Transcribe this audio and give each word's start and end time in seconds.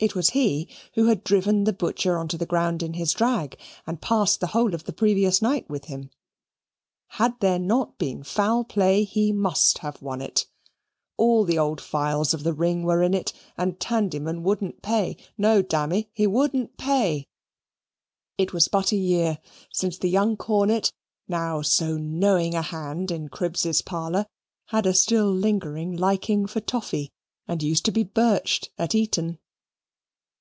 It 0.00 0.14
was 0.14 0.30
he 0.30 0.68
who 0.96 1.06
had 1.06 1.24
driven 1.24 1.64
the 1.64 1.72
Butcher 1.72 2.18
on 2.18 2.28
to 2.28 2.36
the 2.36 2.44
ground 2.44 2.82
in 2.82 2.92
his 2.92 3.14
drag 3.14 3.58
and 3.86 4.02
passed 4.02 4.38
the 4.40 4.48
whole 4.48 4.74
of 4.74 4.84
the 4.84 4.92
previous 4.92 5.40
night 5.40 5.70
with 5.70 5.86
him. 5.86 6.10
Had 7.12 7.40
there 7.40 7.60
not 7.60 7.96
been 7.96 8.22
foul 8.22 8.64
play 8.64 9.04
he 9.04 9.32
must 9.32 9.78
have 9.78 10.02
won 10.02 10.20
it. 10.20 10.46
All 11.16 11.44
the 11.44 11.58
old 11.58 11.80
files 11.80 12.34
of 12.34 12.42
the 12.42 12.52
Ring 12.52 12.82
were 12.82 13.02
in 13.02 13.14
it; 13.14 13.32
and 13.56 13.80
Tandyman 13.80 14.42
wouldn't 14.42 14.82
pay; 14.82 15.16
no, 15.38 15.62
dammy, 15.62 16.10
he 16.12 16.26
wouldn't 16.26 16.76
pay. 16.76 17.26
It 18.36 18.52
was 18.52 18.68
but 18.68 18.92
a 18.92 18.96
year 18.96 19.38
since 19.72 19.96
the 19.96 20.10
young 20.10 20.36
Cornet, 20.36 20.92
now 21.28 21.62
so 21.62 21.96
knowing 21.96 22.54
a 22.54 22.60
hand 22.60 23.10
in 23.10 23.28
Cribb's 23.30 23.80
parlour, 23.80 24.26
had 24.66 24.84
a 24.84 24.92
still 24.92 25.32
lingering 25.32 25.96
liking 25.96 26.44
for 26.44 26.60
toffy, 26.60 27.10
and 27.48 27.62
used 27.62 27.86
to 27.86 27.90
be 27.92 28.02
birched 28.04 28.68
at 28.76 28.94
Eton. 28.94 29.38